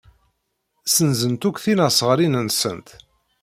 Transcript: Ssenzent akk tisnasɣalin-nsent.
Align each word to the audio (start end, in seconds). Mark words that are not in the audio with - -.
Ssenzent 0.85 1.47
akk 1.47 1.57
tisnasɣalin-nsent. 1.63 2.87